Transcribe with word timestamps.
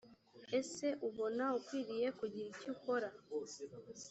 ese 0.59 0.87
ubona 1.07 1.45
ukwiriye 1.57 2.07
kugira 2.19 2.45
icyo 2.53 2.69
ukora 2.75 3.07